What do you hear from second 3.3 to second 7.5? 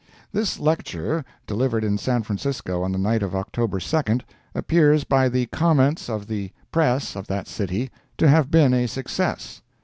October 2d, appears by the comments of the press of that